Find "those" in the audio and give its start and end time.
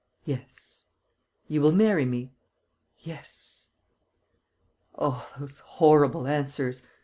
5.37-5.59